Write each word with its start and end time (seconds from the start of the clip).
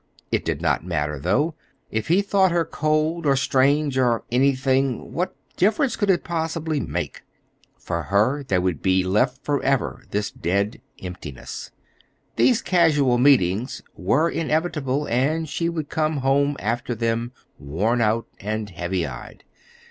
It 0.31 0.43
did 0.43 0.63
not 0.63 0.83
matter, 0.83 1.19
though; 1.19 1.53
if 1.91 2.07
he 2.07 2.23
thought 2.23 2.51
her 2.51 2.65
cold 2.65 3.27
or 3.27 3.35
strange 3.35 3.99
or 3.99 4.23
anything, 4.31 5.13
what 5.13 5.35
difference 5.57 5.95
could 5.95 6.09
it 6.09 6.23
possibly 6.23 6.79
make? 6.79 7.21
For 7.77 8.01
her 8.01 8.41
there 8.43 8.61
would 8.61 8.81
be 8.81 9.03
left 9.03 9.45
forever 9.45 10.03
this 10.09 10.31
dead 10.31 10.81
emptiness. 11.03 11.69
These 12.35 12.63
casual 12.63 13.19
meetings 13.19 13.83
were 13.95 14.27
inevitable; 14.27 15.05
and 15.05 15.47
she 15.47 15.69
would 15.69 15.89
come 15.89 16.17
home 16.17 16.57
after 16.59 16.95
them 16.95 17.31
worn 17.59 18.01
out 18.01 18.25
and 18.39 18.71
heavy 18.71 19.05
eyed. 19.05 19.43